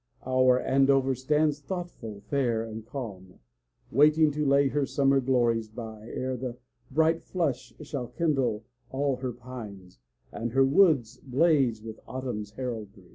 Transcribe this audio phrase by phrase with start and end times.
[0.25, 3.35] Our Andover stands thoughtful, fair, and calm,
[3.91, 6.57] Waiting to lay her summer glories by E'er the
[6.89, 9.99] bright flush shall kindle all her pines,
[10.31, 13.09] And her woods blaze with autumn's heraldry.